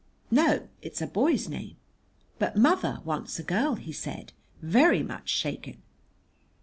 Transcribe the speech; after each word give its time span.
"No, 0.31 0.67
it's 0.81 0.99
a 0.99 1.05
boy's 1.05 1.47
name." 1.47 1.75
"But 2.39 2.57
mother 2.57 3.01
wants 3.05 3.37
a 3.37 3.43
girl," 3.43 3.75
he 3.75 3.91
said, 3.91 4.33
very 4.59 5.03
much 5.03 5.29
shaken. 5.29 5.83